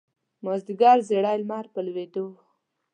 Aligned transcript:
مازیګر 0.43 0.97
زیړی 1.07 1.35
لمر 1.41 1.65
په 1.73 1.79
لویېدو 1.85 2.23
و. 2.31 2.35